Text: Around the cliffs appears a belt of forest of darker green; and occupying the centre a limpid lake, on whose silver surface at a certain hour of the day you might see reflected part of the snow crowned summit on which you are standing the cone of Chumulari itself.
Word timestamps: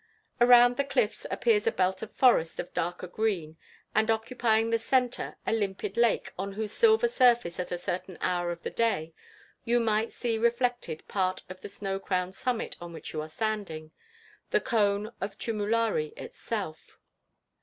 Around 0.41 0.77
the 0.77 0.83
cliffs 0.83 1.27
appears 1.29 1.67
a 1.67 1.71
belt 1.71 2.01
of 2.01 2.11
forest 2.15 2.59
of 2.59 2.73
darker 2.73 3.05
green; 3.05 3.55
and 3.93 4.09
occupying 4.09 4.71
the 4.71 4.79
centre 4.79 5.35
a 5.45 5.53
limpid 5.53 5.95
lake, 5.95 6.31
on 6.39 6.53
whose 6.53 6.71
silver 6.71 7.07
surface 7.07 7.59
at 7.59 7.71
a 7.71 7.77
certain 7.77 8.17
hour 8.19 8.49
of 8.51 8.63
the 8.63 8.71
day 8.71 9.13
you 9.63 9.79
might 9.79 10.11
see 10.11 10.39
reflected 10.39 11.07
part 11.07 11.43
of 11.49 11.61
the 11.61 11.69
snow 11.69 11.99
crowned 11.99 12.33
summit 12.33 12.75
on 12.81 12.93
which 12.93 13.13
you 13.13 13.21
are 13.21 13.29
standing 13.29 13.91
the 14.49 14.59
cone 14.59 15.11
of 15.21 15.37
Chumulari 15.37 16.13
itself. 16.17 16.97